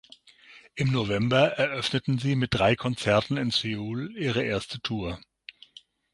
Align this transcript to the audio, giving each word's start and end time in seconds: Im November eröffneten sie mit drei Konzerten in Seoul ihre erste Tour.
Im 0.73 0.91
November 0.91 1.49
eröffneten 1.59 2.17
sie 2.17 2.35
mit 2.35 2.55
drei 2.55 2.75
Konzerten 2.75 3.37
in 3.37 3.51
Seoul 3.51 4.15
ihre 4.15 4.41
erste 4.41 4.81
Tour. 4.81 5.19